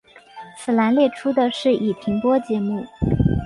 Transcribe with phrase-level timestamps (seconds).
[0.57, 2.83] 此栏列出的是已停播节目。